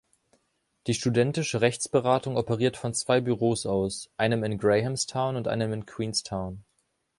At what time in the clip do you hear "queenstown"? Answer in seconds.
5.85-6.63